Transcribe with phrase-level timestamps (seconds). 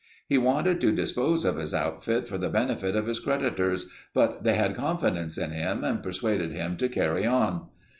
[0.27, 4.55] He wanted to dispose of his outfit for the benefit of his creditors but they
[4.55, 7.67] had confidence in him and persuaded him to "carry on."